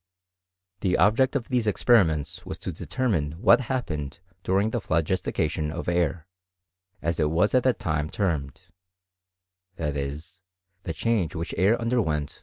The 0.79 0.97
object 0.97 1.35
of 1.35 1.49
these 1.49 1.67
experiments 1.67 2.43
was 2.43 2.57
to 2.57 2.71
determine 2.71 3.33
what 3.33 3.61
happened 3.69 4.19
during 4.41 4.71
the 4.71 4.81
phlogistication 4.81 5.71
of 5.71 5.87
air, 5.87 6.25
as 7.03 7.19
it 7.19 7.29
was 7.29 7.53
at 7.53 7.65
tiiat 7.65 7.77
time 7.77 8.09
termed; 8.09 8.61
that 9.75 9.95
is, 9.95 10.41
the 10.85 10.93
change 10.93 11.35
which 11.35 11.53
air 11.55 11.79
underwent 11.79 12.39